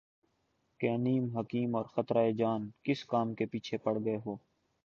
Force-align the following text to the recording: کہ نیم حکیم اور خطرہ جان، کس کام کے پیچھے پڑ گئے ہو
کہ 0.79 0.89
نیم 0.97 1.25
حکیم 1.37 1.75
اور 1.75 1.85
خطرہ 1.95 2.29
جان، 2.31 2.61
کس 2.83 3.05
کام 3.05 3.33
کے 3.35 3.45
پیچھے 3.45 3.77
پڑ 3.77 3.97
گئے 4.05 4.17
ہو 4.25 4.35